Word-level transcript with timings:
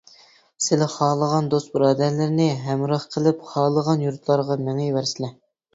سىلى 0.67 0.87
خالىغان 0.93 1.51
دوست-بۇرادەرلىرىنى 1.55 2.49
ھەمراھ 2.65 3.07
قىلىپ، 3.13 3.47
خالىغان 3.53 4.07
يۇرتلارغا 4.09 4.63
مېڭىۋەرسىلە. 4.69 5.37